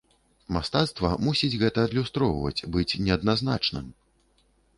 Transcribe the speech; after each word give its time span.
Мастацтва 0.55 1.11
мусіць 1.25 1.59
гэта 1.63 1.83
адлюстроўваць, 1.89 2.65
быць 2.77 2.97
неадназначным. 3.09 3.85